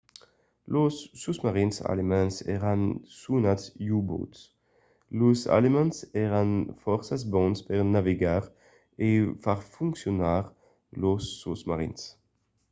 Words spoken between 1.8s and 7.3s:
alemands èran sonats u-boats. los alemands èran fòrça